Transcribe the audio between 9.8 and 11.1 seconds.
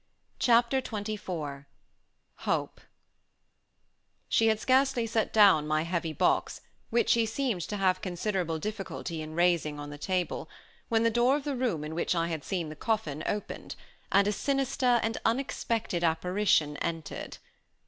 the table, when